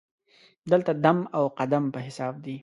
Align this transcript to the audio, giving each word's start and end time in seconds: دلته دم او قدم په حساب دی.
دلته 0.71 0.91
دم 1.05 1.17
او 1.37 1.43
قدم 1.59 1.83
په 1.93 1.99
حساب 2.05 2.33
دی. 2.45 2.55